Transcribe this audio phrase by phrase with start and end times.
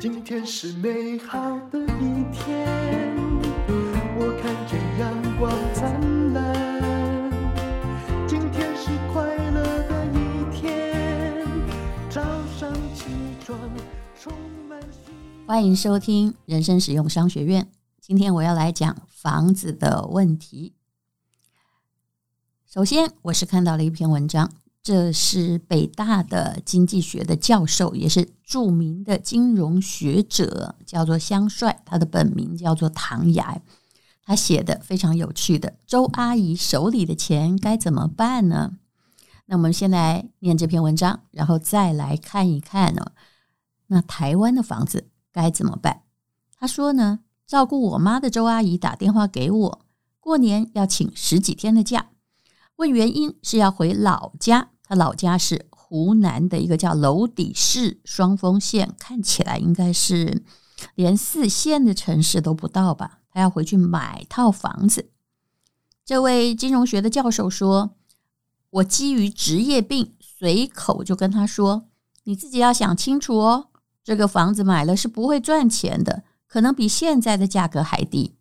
[0.00, 1.38] 今天是美好
[1.68, 2.66] 的一天，
[4.16, 7.30] 我看见阳光灿烂。
[8.26, 11.46] 今天是快乐的一天，
[12.08, 12.22] 早
[12.58, 13.10] 上起
[13.44, 13.58] 床
[14.18, 14.32] 充
[14.66, 15.12] 满希
[15.46, 15.46] 望。
[15.46, 17.70] 欢迎收听人生使用商学院。
[18.00, 20.72] 今天我要来讲房子的问题。
[22.64, 24.50] 首先，我是看到了一篇文章。
[24.82, 33.60] 这是北大的经济学的教授，也是著名的金融学者，叫做香帅，他的本名叫做唐崖。
[34.22, 38.78] 他写的非常有趣的，周阿姨手里的钱该怎么办呢？
[39.46, 43.12] 那我们先来念这篇文章，然后再来看一看呢，
[43.88, 46.02] 那台湾的房子该怎么办？
[46.56, 49.86] 他说呢，照顾我妈的周阿姨打电话给我，
[50.20, 52.10] 过年要请十几天的假。
[52.80, 60.42] 问原因是要回老家，他老家是湖南的一个叫娄底市双峰县，看起来应该是
[60.94, 63.18] 连四线的城市都不到吧？
[63.30, 65.10] 他要回去买套房子。
[66.06, 67.96] 这位金融学的教授说
[68.70, 71.86] ：“我基于职业病，随口就跟他说，
[72.24, 73.68] 你自己要想清楚哦，
[74.02, 78.36] 这个房子买了是不会赚钱的，可能比现在的价格还低。”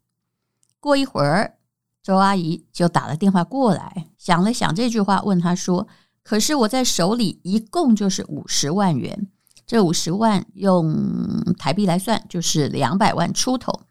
[0.80, 1.58] 过一会儿。
[2.02, 5.88] 周阿姨就打了电话过来，想了想这句话，问他说
[6.23, 9.28] ：“可是我在手里一共就是五十万元，
[9.67, 13.81] 这五十万用台币来算就是两百万出头，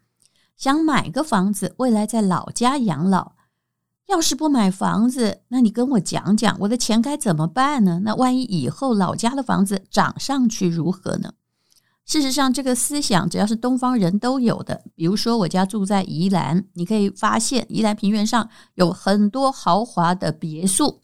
[0.57, 3.33] 想买个房子，未来在老家养老。
[4.07, 8.01] 要是不买房子，那你跟我讲讲，我的钱该怎么办呢？
[8.03, 11.33] 那万一以后老家的房子涨上去如何呢？”
[12.09, 14.83] 事实上，这个思想只要是东方人都有的。
[14.95, 21.01] 比如说，我家住在宜兰，你可以发现宜兰平原上有很多豪华的别墅。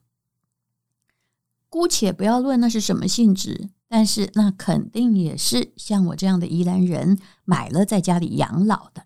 [1.70, 9.03] 姑且不要论那是什么性质，但是那肯定也是像我这样的宜兰人买了在家里养老的。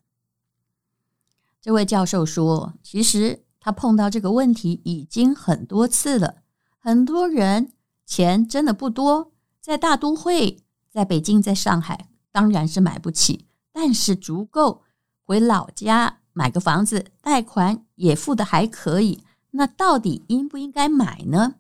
[1.61, 6.35] 这位教授说，其实他碰到这个问题已经很多次了。
[6.79, 7.73] 很多人
[8.05, 10.63] 钱真的不多，在大都会。
[10.89, 14.83] 在北京，在上海，当然是买不起，但是足够
[15.23, 19.23] 回老家买个房子，贷款也付得还可以。
[19.51, 21.55] 那到底应不应该买呢？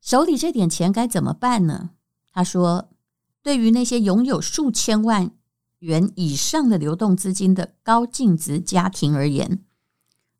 [0.00, 1.90] 手里这点钱该怎么办呢？
[2.32, 2.88] 他说，
[3.42, 5.30] 对于那些拥有数千万
[5.78, 9.64] 元以上的流动资金的高净值家庭而言，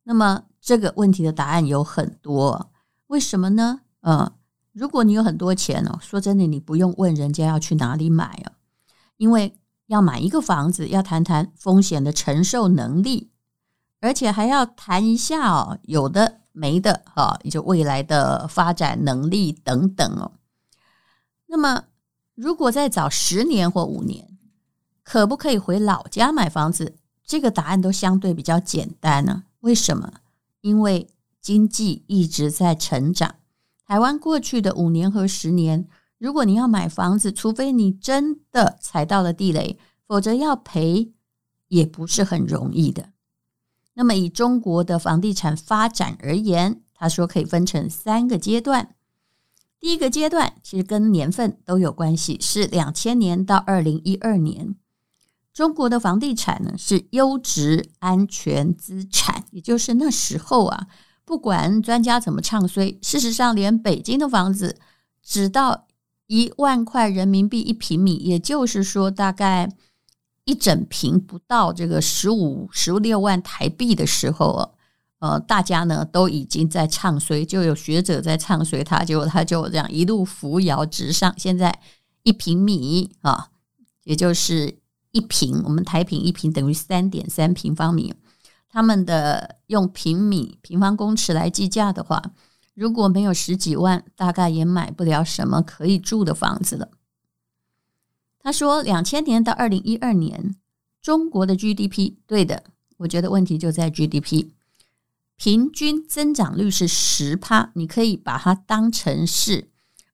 [0.04, 2.70] 那么这个问题的答案有很多。
[3.08, 3.82] 为什么呢？
[4.00, 4.32] 嗯。
[4.72, 8.52] 如果你有很多钱哦，说真的，你不用问人家要去哪里买啊，
[9.16, 13.30] 因为要买一个房子，要谈谈风险的承受能力，
[14.00, 20.32] 而且还要谈一下哦，有的没的哈，也就未来的发展能力等等哦。
[21.46, 21.84] 那么，
[22.36, 24.38] 如果再早十年或五年，
[25.02, 26.96] 可不可以回老家买房子？
[27.24, 29.42] 这个答案都相对比较简单呢。
[29.60, 30.12] 为什么？
[30.60, 31.08] 因为
[31.40, 33.34] 经济一直在成长。
[33.90, 41.12] 台湾过去的五年和十年，如果你要买房子，除非你真的踩到了地雷，否则要赔
[41.66, 43.08] 也不是很容易的。
[43.94, 48.94] 那么以中国的房地产发展而言，他说可以分成三个阶段。
[49.80, 54.76] 第一个阶段其实跟年份都有关系，是两千年到二零一二年。
[55.52, 60.86] 中国的房地产呢是优质安全资产，也就是那时候啊。
[61.24, 64.76] 不管专家怎么唱衰，事实上，连北京的房子
[65.22, 65.86] 只到
[66.26, 69.70] 一万块人民币一平米，也就是说，大概
[70.44, 74.74] 一整平不到这个十五、十六万台币的时候，
[75.20, 81.32] 呃，大家呢都已经在唱衰，就有学者在唱衰它，结果它就这样一路扶摇直上。
[81.36, 81.80] 现在
[82.24, 83.50] 一平米啊，
[84.04, 84.78] 也就是
[85.12, 88.14] 一平，我们台平一平等于三点三平方米。
[88.72, 92.22] 他们的用平米、平方公尺来计价的话，
[92.74, 96.88] 如果没有十几万，大概也买不了什么可以住的房子了。
[98.38, 100.54] 他说，两千年到二零一二年，
[101.02, 102.62] 中国的 GDP，对的，
[102.98, 104.50] 我觉得问题就在 GDP，
[105.34, 109.68] 平均增长率是十趴，你可以把它当成是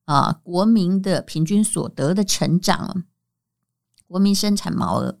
[0.05, 3.03] 啊国民的平均所得的成长，
[4.07, 5.19] 国民生产毛额。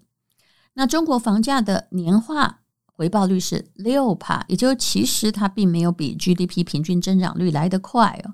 [0.73, 2.61] 那中国房价的年化。
[2.97, 8.33] 回报率是六趴，也就其实它并没有比 GDP 平均增长率来得快哦。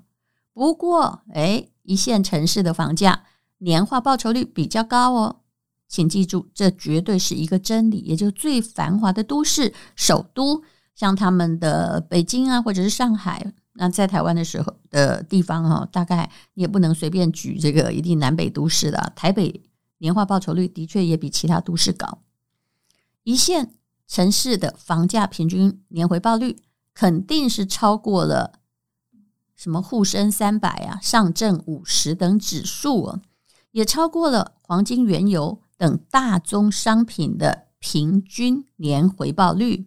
[0.54, 3.24] 不过，哎，一线城市的房价
[3.58, 5.36] 年化报酬率比较高哦。
[5.86, 7.98] 请记住，这绝对是一个真理。
[7.98, 10.62] 也就是最繁华的都市、首都，
[10.94, 19.12] 像他们的北京啊，或者是上海，那在台湾的时候的地方哈，大概也不能随便举这个一定南北都市的。
[19.14, 19.62] 台北
[19.98, 22.18] 年化报酬率的确也比其他都市高。
[23.22, 23.74] 一线
[24.06, 26.60] 城市的房价平均年回报率
[26.92, 28.60] 肯定是超过了
[29.54, 33.20] 什么沪深三百啊、上证五十等指数啊，
[33.72, 39.86] 也超过了黄金、原油等大宗商品的平均年回报率。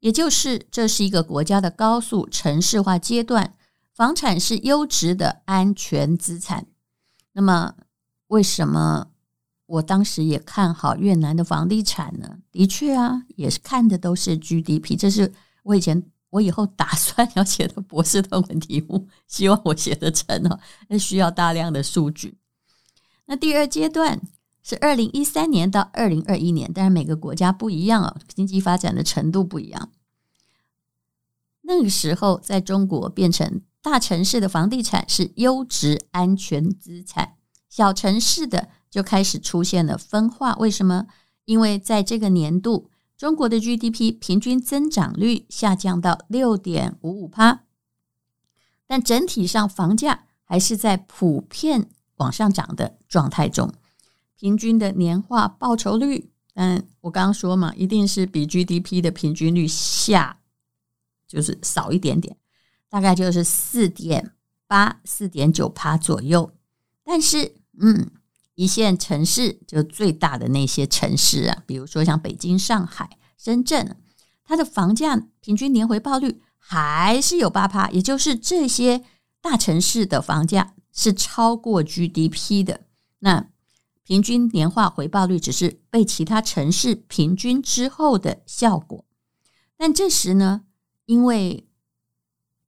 [0.00, 3.54] 也就是这是一个国家的高速城市化阶段，
[3.92, 6.66] 房产是优质的安全资产。
[7.32, 7.74] 那么，
[8.28, 9.08] 为什么
[9.68, 12.38] 我当时也看好越南的房地产呢？
[12.50, 14.98] 的确啊，也是看的都是 GDP。
[14.98, 15.30] 这是
[15.62, 20.58] 我以前我以后打算要写的博士论文题目，希望我写得成哦。
[20.88, 22.38] 那需要大量的数据。
[23.26, 24.18] 那第二阶段
[24.62, 29.92] 是二零一三年到二零二一年，但是每个国家不一样哦，经济发展的程度不一样。
[31.60, 37.34] 那个时候，在中国变成大城市的房地产是优质安全资产，
[37.68, 40.54] 小城市的就开始出现了分化。
[40.56, 41.06] 为什么？
[41.44, 47.64] 因为在这个年度，中国的 GDP 平均增长率下降到六点五五趴，
[48.86, 53.72] 但整体上房价还是在普遍往上涨的状态中。
[54.36, 60.34] 平均的年化报酬率，嗯，我刚刚说嘛，一定是比 GDP 的平均率下。
[61.26, 62.34] 就是少一点点，
[62.88, 64.32] 大概就是四点
[64.66, 66.50] 八、四点九趴左右。
[67.04, 68.10] 但是，嗯，
[68.58, 73.96] 一线城市就最大的那些城市啊，比如说像北京、上海、深圳，
[74.42, 79.04] 它的房价平均年回报率还是有八趴，也就是这些
[79.40, 82.80] 大城市的房价是超过 GDP 的。
[83.20, 83.48] 那
[84.02, 89.04] 平均年化回报率只是被其他城市平均之后的效果。
[89.76, 90.62] 但这时呢，
[91.06, 91.68] 因为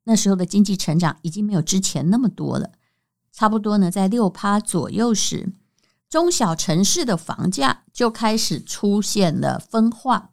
[0.04, 2.75] 那时候的经济成长已经没有之前那么多了，
[3.32, 5.52] 差不多呢，在六趴左右时，
[6.10, 10.32] 中小城市的房价就开始出现了分化。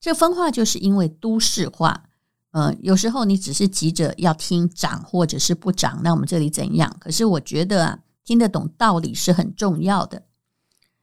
[0.00, 2.04] 这分化就是因为都市化。
[2.52, 6.96] 嗯、有时候你只是急着要听涨或者是不涨，那我们这里怎样？
[6.98, 10.22] 可是我觉得啊，听得懂道理是很重要的。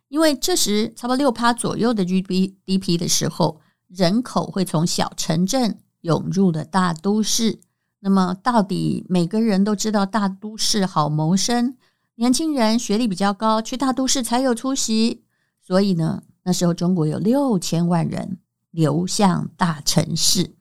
[0.07, 5.77] 因为这时差不多六趴左右的 GDP 的时候，人口会从小城镇。
[6.03, 7.61] 涌入了大都市，
[8.01, 11.77] 那么到底每个人都知道大都市好谋生，
[12.15, 15.24] 年轻人学历比较高，去大都市才有出息。
[15.60, 18.38] 所以呢，那时候中国有六千万人
[18.69, 20.56] 流向大城市。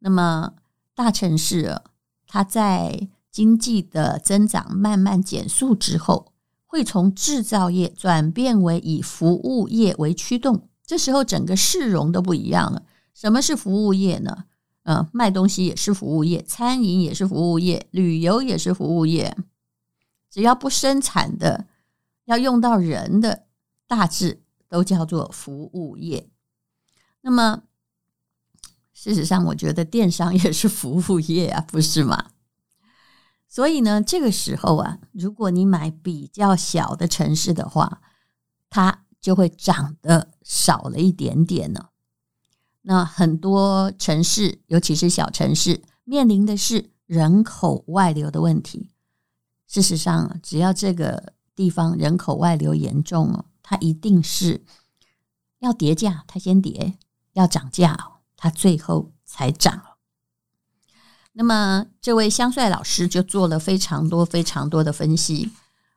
[0.00, 0.54] 那么
[0.94, 1.80] 大城市，
[2.26, 6.32] 它在经济的增长慢慢减速之后，
[6.66, 10.68] 会从制造业转变为以服务业为驱动。
[10.84, 12.82] 这时候整个市容都不一样了。
[13.14, 14.44] 什么是服务业呢？
[14.84, 19.36] 嗯，卖东西也是服务业，餐饮也是服务业，旅游也是服务业。
[20.32, 21.66] 只要不生产的，
[22.24, 23.44] 要用到人的，
[23.86, 26.30] 大致都叫做服务业。
[27.20, 27.64] 那么，
[28.94, 32.30] 事实上，我觉得电商也是服务业啊，不是吗？
[33.46, 38.00] 所以呢，这个时候啊，如果你买比较小的城市的话，
[38.70, 41.90] 它就会涨得少了一点点呢。
[42.80, 48.88] 那很多城市，尤其是小城市，面临的是人口外流的问题。
[49.72, 54.66] 事实上，只要这个地方人口外流严重哦，它一定是
[55.60, 56.98] 要跌价，它先跌；
[57.32, 57.96] 要涨价，
[58.36, 59.82] 它最后才涨。
[61.32, 65.50] 那么，这位香帅老师就做了非常多、非常多的分析。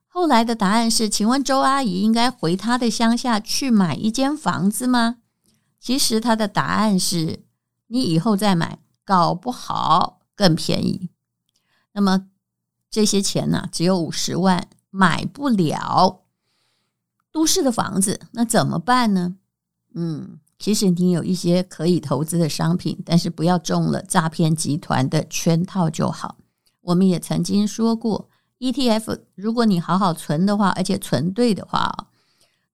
[0.07, 5.17] 后来的答案是：请问周阿姨应该回她的乡下去买一间房子吗？
[5.81, 7.43] 其实他的答案是：
[7.88, 11.09] 你以后再买，搞不好更便宜。
[11.91, 12.27] 那么
[12.95, 16.23] 这些钱呢，只有五十万，买不了
[17.29, 19.35] 都市的房子，那怎么办呢？
[19.95, 26.37] 嗯，其实你有一些可以投资的商品，但是不要中了诈骗集团的圈套就好。
[26.79, 32.07] 我们也曾经说过，ETF，如果你好好存的话，而且存对的话。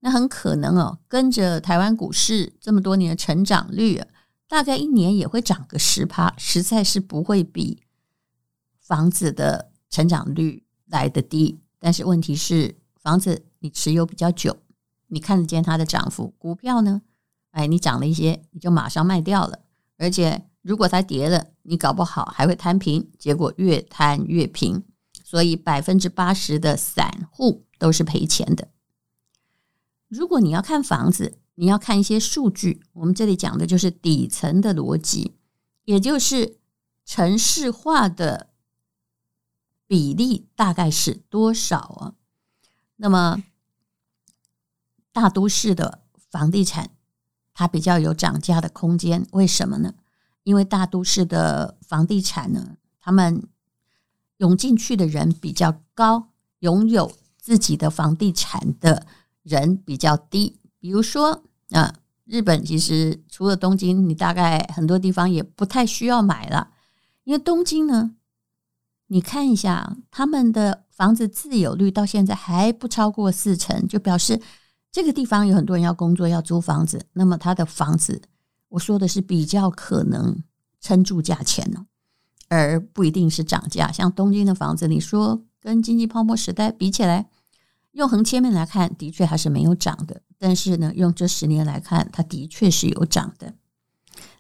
[0.01, 3.99] 那很可能哦，跟着台湾股市这么多年的成长率，
[4.47, 7.81] 大概一年也会涨个十趴，实在是不会比
[8.79, 11.60] 房子的成长率来得低。
[11.77, 14.57] 但是问题是，房子你持有比较久，
[15.07, 17.03] 你看得见它的涨幅；股票呢，
[17.51, 19.60] 哎，你涨了一些，你就马上卖掉了。
[19.98, 24.83] 而且如果它跌了，你搞不好还会摊平，结果越摊越平。
[25.24, 28.67] 所以百分之八十的散户都是赔钱的。
[30.10, 32.81] 如果你要看房子，你要看一些数据。
[32.91, 35.38] 我们这里讲的就是底层的逻辑，
[35.86, 36.57] 也就是
[37.05, 38.50] 城市化的
[39.91, 42.13] 比例大概是多少啊？
[42.95, 43.43] 那么
[45.12, 46.91] 大都市的房地产
[47.53, 49.95] 它比较有涨价的空间，为什么呢？
[50.43, 53.45] 因为大都市的房地产呢，他们
[54.38, 56.29] 涌进去的人比较高，
[56.60, 59.05] 拥有自己的房地产的
[59.43, 60.57] 人比较低。
[60.79, 61.93] 比如说啊，
[62.24, 66.71] 日本其实除了东京，你大概很多地方也不太需要买了，
[67.25, 68.15] 因为东京呢，
[69.11, 74.41] 你看一下他们的房子自有率到现在还不超过四成，就表示
[74.89, 78.21] 这个地方有很多人要工作要租房子，那么他的房子。
[78.69, 80.41] 我说的是比较可能
[80.79, 81.85] 撑住价钱呢，
[82.47, 83.91] 而不一定是涨价。
[83.91, 87.27] 像东京的房子，你说跟经济泡沫时代比起来，
[87.91, 90.21] 用横切面来看，的确还是没有涨的。
[90.39, 93.55] 但是呢，用这十年来看，它的确是有涨的。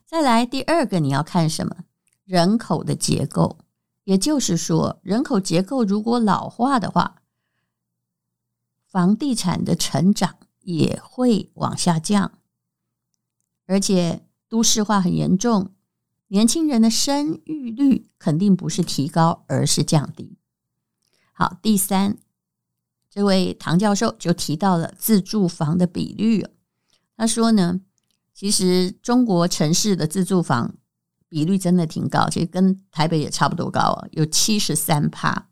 [0.05, 1.75] 再来第二个，你要看什么？
[2.23, 3.57] 人口的结构，
[4.03, 7.21] 也就是说，人口结构如果老化的话，
[8.85, 12.39] 房地产的成长也会往下降。
[13.65, 15.73] 而且都市化很严重，
[16.27, 20.37] 年轻人的生育率肯定不是提高，而是降低。
[21.31, 22.17] 好，第三，
[23.09, 26.45] 这位唐教授就提到了自住房的比率。
[27.15, 27.81] 他说呢，
[28.33, 30.75] 其实中国城市的自住房
[31.31, 35.47] 比率真的挺高，其实跟台北也差不多高啊，有七十三趴。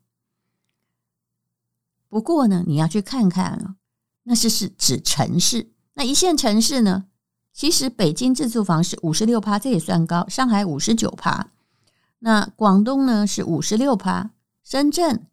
[2.09, 3.75] 不过呢，你要去看看啊，
[4.23, 7.05] 那是是指城市，那一线城市呢？
[7.53, 10.27] 其实北京自住房是五十六趴，这也算高。
[10.27, 11.51] 上海五十九趴，
[12.19, 14.31] 那广东呢是五十六趴，
[14.63, 15.25] 深圳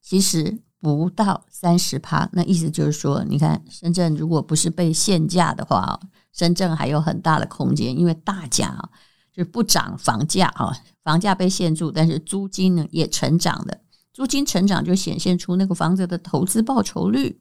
[0.00, 2.30] 其实不到三十趴。
[2.32, 6.00] 那意思就是说，你看深圳如果不是被限价的话，
[6.32, 8.90] 深圳还有很大的空间，因为大家
[9.32, 10.72] 就不涨房价啊，
[11.02, 13.78] 房价被限住，但是租金呢也成长了。
[14.12, 17.40] 租金成长就显现出那个房子的投资报酬率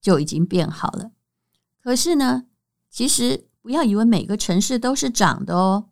[0.00, 1.10] 就已经变好了。
[1.82, 2.44] 可是呢，
[2.90, 3.48] 其实。
[3.62, 5.84] 不要以为每个城市都是涨的哦，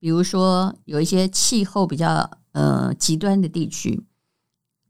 [0.00, 4.04] 比如说有一些气候比较呃极端的地区，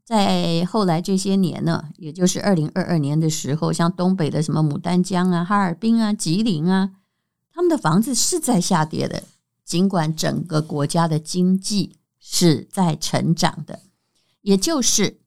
[0.03, 6.93] 在后来这些年呢，也就是二零二二年的时候，像东北的什么牡丹江啊、哈尔滨啊、吉林啊，
[7.53, 9.21] 他们的房子是在下跌的，
[9.65, 13.81] 尽管整个国家的经济是在成长的，
[14.41, 15.19] 也就是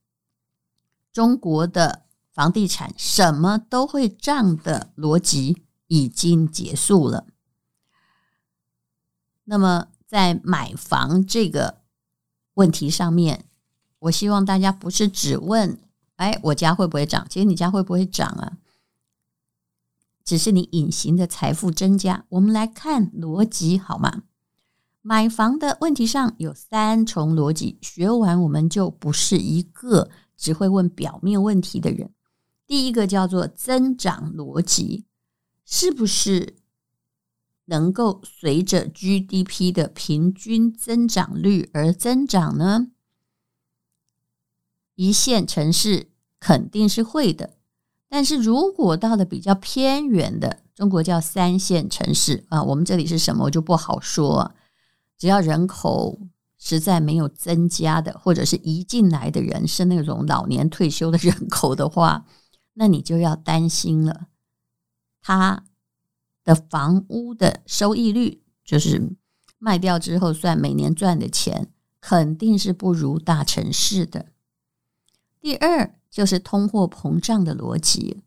[1.12, 5.64] 中国的房地产什么都会涨的逻辑。
[5.90, 7.26] 已经结束了。
[9.44, 11.80] 那么，在买房这个
[12.52, 13.46] 问题上面，
[14.00, 15.80] 我希望大家不是只问
[16.16, 18.58] ：“哎，我家会不会涨？”其实你家会不会涨啊？
[20.22, 22.26] 只是你隐形的财富增加。
[22.28, 24.24] 我们来看逻辑好吗？
[25.08, 32.10] 买房的问题上有三重逻辑，学完我们就不是一个只会问表面问题的人。
[32.66, 35.06] 第一个叫做增长逻辑。
[35.64, 36.56] 是不是
[37.64, 42.88] 能够随着 GDP 的平均增长率而增长呢？
[44.94, 47.54] 一线城市肯定是会的，
[48.10, 54.52] 但是如果到了比较偏远的，中国叫三线城市啊，我们这里是什么我就不好说。
[55.18, 56.18] 只要人口
[56.56, 62.24] 实在没有增加的，或者是移进来的人是那种老年退休的人口的话，
[62.74, 64.28] 那你就要担心了。
[65.20, 65.64] 他
[66.44, 69.16] 的房屋的收益率，就是
[69.58, 71.68] 卖掉之后算每年赚的钱，
[72.00, 74.26] 肯定是不如大城市的。
[75.40, 78.22] 第二就是通货膨胀的逻辑，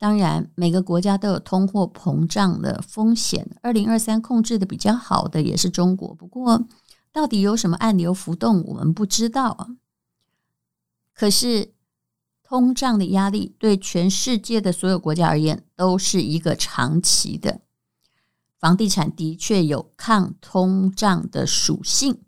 [0.00, 3.56] 当然每个国家都有通货膨胀的风险。
[3.62, 6.66] 二零二三控制的比较好的也是中国，不过
[7.12, 9.76] 到底有什么暗流浮动，我们不知道啊。
[11.14, 11.74] 可是。
[12.42, 17.60] 通胀的压力对全世界的所有国家而言都是一个长期的，
[18.58, 22.24] 房地产的确有抗通胀的属性。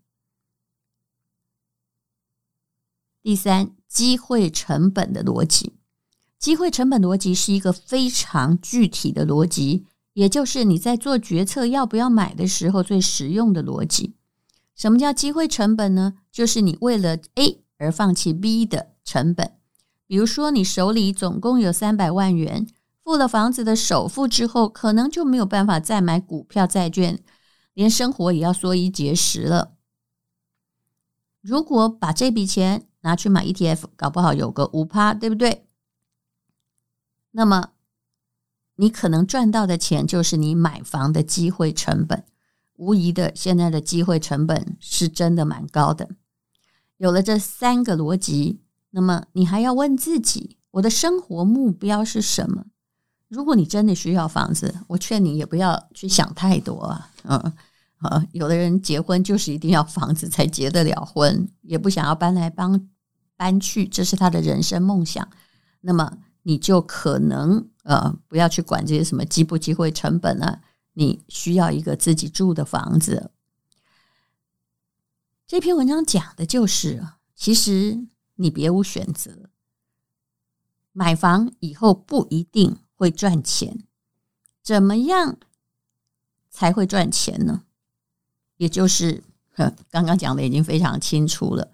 [3.20, 5.74] 第三，机会成本的逻辑，
[6.42, 14.16] 机会成本逻辑是一个非常具体的逻辑，也就是你在做决策要不要买的时候最实用的逻辑。
[14.74, 16.14] 什么叫机会成本呢？
[16.32, 19.52] 就是你为了 A 而放弃 B 的成本。
[20.08, 22.66] 比如说，你手里总共有三百万元，
[23.04, 27.20] 付了房子的首付之后，可能就没有办法再买股票、债券，
[27.72, 29.74] 连生活也要缩衣节食了。
[31.40, 35.68] 如果把这笔钱拿去买 ETF，搞不好有个五趴，对不对？
[37.32, 37.70] 那么
[38.76, 42.24] 你可能赚到的钱就是你买房的机会成本。
[42.76, 46.08] 无疑的，现在的机会成本是真的蛮高的。
[46.96, 48.60] 有了这三个逻辑。
[48.94, 52.66] 那么你还要问自己，我的生活目标是什么？
[53.28, 57.10] 如果你真的需要房子，我劝你也不要去想太多啊。
[57.24, 57.52] 嗯，
[58.02, 62.86] 呃，有的人结婚就是一定要房子才结得了婚，也不想要搬来搬
[63.34, 65.26] 搬去，这是他的人生梦想。
[65.80, 73.30] 那么你就可能呃，不要去管这些什么机不机会成本了，你需要一个自己住的房子。
[75.46, 78.06] 这篇文章讲的就是，其实
[78.36, 79.50] 你别无选择，
[80.92, 82.78] 买房以后不一定。
[82.94, 83.82] 会赚钱，
[84.62, 85.36] 怎么样
[86.48, 87.64] 才会赚钱呢？
[88.58, 89.24] 也就是
[89.90, 91.72] 刚刚讲的已经非常清楚了，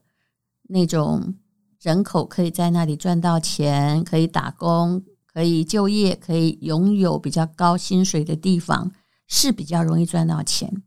[0.62, 1.34] 那种
[1.80, 8.90] 人口可以在那里赚到钱，可以打工，可以就业，可以拥有比较高薪水的地方，
[9.26, 10.82] 是比较容易赚到钱。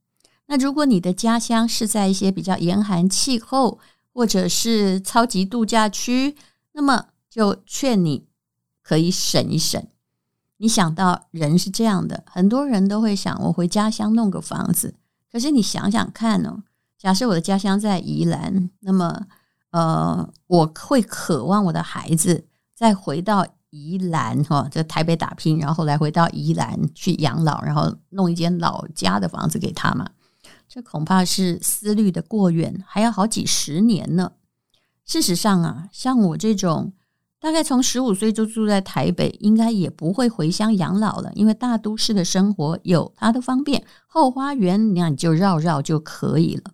[0.47, 3.79] 那如果你的家乡是在一些比较严寒气候，
[4.13, 6.35] 或者是超级度假区，
[6.73, 8.27] 那么就劝你
[8.83, 9.81] 可以省一省。
[10.57, 14.95] 你想到人是这样的，很多人都会想我回家乡弄个房子。
[15.31, 16.63] 可是你想想看哦，
[16.97, 19.27] 假设我的家乡在宜兰，那么
[19.71, 30.07] 呃，我会渴望我的孩子再回到宜兰哈，在台北打拼，然后来回到宜兰去养老，然后弄一间老家的房子给他嘛？
[30.69, 34.33] 这恐怕是思虑的过远，还要好几十年呢。
[35.05, 36.93] 事实上啊，像我这种。
[37.43, 46.73] 大概从十五岁就住在台北，应该也不会回乡养老了，因为大都市的生活有它的方便，后花园那你就绕绕就可以了。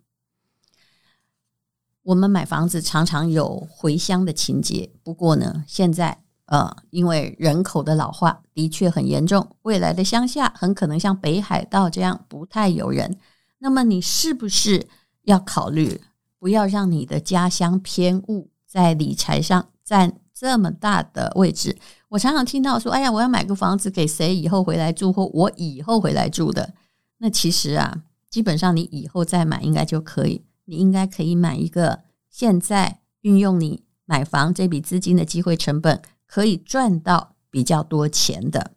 [2.08, 13.18] 我们买房子常常有回乡的情节，不过呢，现在呃，因为人口的老化的确很严重，未来的乡下很可能像北海道这样不太有人。
[13.58, 14.88] 那么你是不是
[15.24, 16.00] 要考虑
[16.38, 21.76] 不要让你的家乡偏误，在理财上占这么大的位置，
[22.08, 26.72] 我常常听到说：“哎呀，我要买个房子给谁以后回来住，或我以后回来住的。”
[27.20, 30.42] 那其实啊，基本上你以后再买应该就可以。
[30.68, 38.72] 你应该可以买一个现在运用你买房这笔资金的机会成本，可以赚到比较多钱的。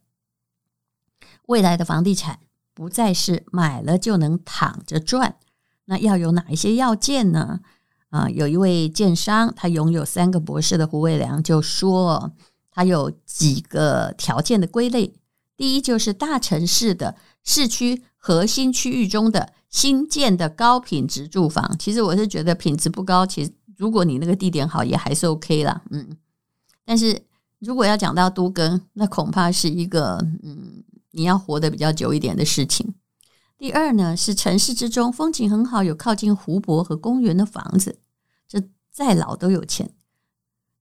[1.48, 2.40] 未来的房地产
[2.74, 5.36] 不再是买了就能躺着赚，
[5.86, 7.60] 那要有哪一些要件呢？
[8.10, 12.34] 啊，有一位建商，他拥有三个博士的胡伟良就说，
[12.72, 15.14] 他有几个条件的归类。
[15.58, 21.76] 第一，就是大城市的市区核心区域中的新建的高品质住房。
[21.80, 25.82] 其实我是觉得品质不高，其实如果你那个地点好，也还是 OK 啦。
[25.90, 26.18] 嗯，
[26.86, 27.24] 但是
[27.58, 32.94] 如果要讲到都更，那恐怕是一个嗯，你要活得比较久一点的事情。
[33.58, 38.00] 第二呢，是城市之中风景很好，有靠近湖泊和公园的房子，
[38.48, 39.94] 这再老都有钱。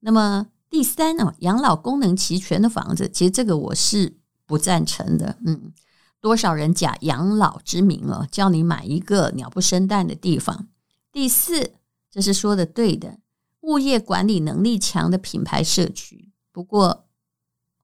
[0.01, 5.37] 那么第三呢，养老功能齐全的房子，其实这个我是不赞成的。
[5.45, 5.73] 嗯，
[6.21, 10.69] 多少人假养老之名哦，叫你买一个鸟不生蛋的地方。
[11.11, 11.73] 第四，
[12.11, 13.19] 这是说的对的，
[13.61, 16.31] 物业管理能力强的品牌社区。
[16.53, 17.07] 不过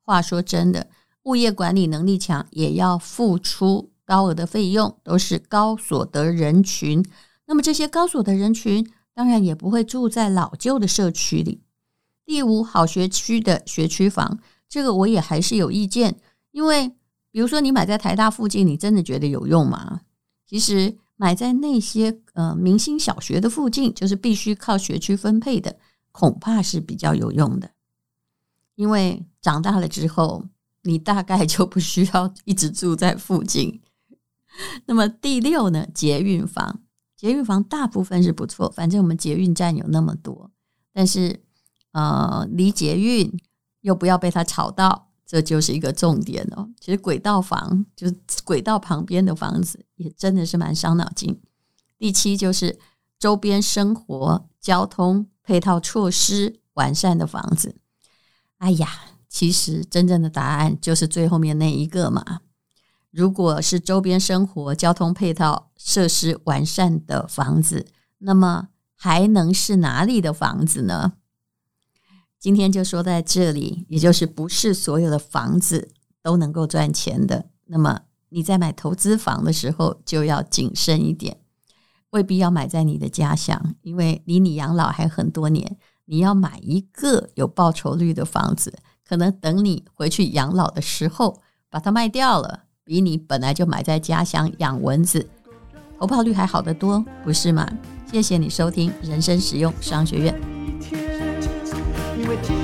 [0.02, 0.88] 话说真的，
[1.24, 3.90] 物业管理能力强也要付出。
[4.08, 7.04] 高额的费用都是高所得人群，
[7.46, 11.64] 那么这些高所得人群当然也不会住在老旧的社区里。
[12.24, 16.20] 第五，好学区的学区房，这个我也还是有意见，
[16.52, 16.92] 因为
[17.36, 20.00] 比如说你买在台大附近，你真的觉得有用吗？
[20.46, 25.76] 其实买在那些呃明星小学的附近，就是必须靠学区分配的，
[26.12, 27.72] 恐怕是比较有用的，
[28.74, 30.46] 因为长大了之后，
[30.84, 33.82] 你大概就不需要一直住在附近。
[34.86, 35.86] 那么第六呢？
[35.92, 36.80] 捷运房，
[37.18, 40.50] 捷运房大部分是不错，反正我们捷运站有那么多，
[40.90, 41.42] 但是
[41.92, 43.38] 呃，离捷运
[43.82, 46.68] 又不要被它吵到，这就是一个重点哦。
[46.80, 51.40] 其实轨道房就是轨道旁边的房子，也真的是蛮伤脑筋。
[51.98, 52.78] 第七就是
[53.18, 57.76] 周边生活交通配套措施完善的房子。
[58.58, 58.88] 哎呀，
[59.28, 62.40] 其实真正的答案就是最后面那一个嘛。
[63.10, 67.86] 如果是周边生活交通配套设施完善的房子，
[68.18, 71.14] 那么还能是哪里的房子呢？
[72.38, 75.88] 今天就说在这里，也就是不是所有的房子
[76.22, 77.46] 都能够赚钱的。
[77.66, 81.38] 那么你在买投资房的时候就要谨慎一点，
[82.10, 85.76] 未必要买在你的家乡，因为离你养老还很多年。
[86.04, 88.72] 你要买一个有报酬率的房子，
[89.04, 92.64] 可能等你回去养老的时候把它卖掉了。
[92.84, 95.28] 比你本来就买在家乡养蚊子，
[95.98, 97.68] 投报率还好得多，不是吗？
[98.08, 100.55] 谢谢你收听人生实用商学院。
[102.26, 102.55] sandwiches.